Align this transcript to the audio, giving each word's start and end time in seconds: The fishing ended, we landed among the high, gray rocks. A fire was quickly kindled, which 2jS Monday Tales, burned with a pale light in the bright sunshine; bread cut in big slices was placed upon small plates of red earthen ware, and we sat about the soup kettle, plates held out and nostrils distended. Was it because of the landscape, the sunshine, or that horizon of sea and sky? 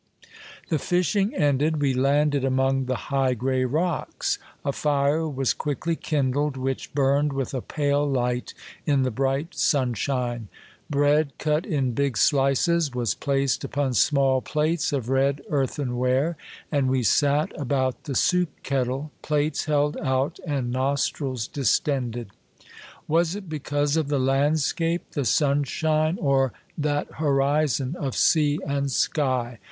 The 0.69 0.79
fishing 0.79 1.35
ended, 1.35 1.79
we 1.79 1.93
landed 1.93 2.43
among 2.43 2.85
the 2.85 2.95
high, 3.13 3.35
gray 3.35 3.65
rocks. 3.65 4.39
A 4.65 4.71
fire 4.71 5.29
was 5.29 5.53
quickly 5.53 5.95
kindled, 5.95 6.57
which 6.57 6.91
2jS 6.95 6.95
Monday 6.95 6.95
Tales, 6.95 6.95
burned 6.95 7.33
with 7.33 7.53
a 7.53 7.61
pale 7.61 8.09
light 8.09 8.55
in 8.87 9.03
the 9.03 9.11
bright 9.11 9.53
sunshine; 9.53 10.47
bread 10.89 11.33
cut 11.37 11.67
in 11.67 11.91
big 11.91 12.17
slices 12.17 12.95
was 12.95 13.13
placed 13.13 13.63
upon 13.63 13.93
small 13.93 14.41
plates 14.41 14.91
of 14.91 15.07
red 15.07 15.43
earthen 15.51 15.95
ware, 15.99 16.35
and 16.71 16.89
we 16.89 17.03
sat 17.03 17.51
about 17.55 18.05
the 18.05 18.15
soup 18.15 18.49
kettle, 18.63 19.11
plates 19.21 19.65
held 19.65 19.97
out 19.97 20.39
and 20.47 20.71
nostrils 20.71 21.47
distended. 21.47 22.31
Was 23.07 23.35
it 23.35 23.47
because 23.47 23.95
of 23.97 24.07
the 24.07 24.17
landscape, 24.17 25.11
the 25.11 25.25
sunshine, 25.25 26.17
or 26.19 26.53
that 26.75 27.05
horizon 27.17 27.95
of 27.99 28.15
sea 28.15 28.59
and 28.65 28.89
sky? 28.91 29.59